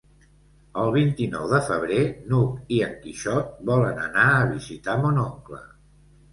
[0.83, 1.99] El vint-i-nou de febrer
[2.31, 5.65] n'Hug i en Quixot volen anar a visitar mon oncle.